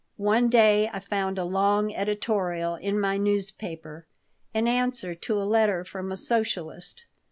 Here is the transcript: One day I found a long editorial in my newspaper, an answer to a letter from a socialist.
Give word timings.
One 0.17 0.49
day 0.49 0.89
I 0.91 0.99
found 0.99 1.37
a 1.37 1.43
long 1.43 1.93
editorial 1.93 2.73
in 2.73 2.99
my 2.99 3.17
newspaper, 3.17 4.07
an 4.51 4.67
answer 4.67 5.13
to 5.13 5.39
a 5.39 5.43
letter 5.45 5.83
from 5.83 6.11
a 6.11 6.17
socialist. 6.17 7.03